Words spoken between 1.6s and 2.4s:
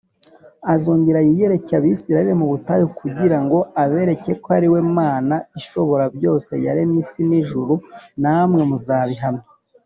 Abisirayeli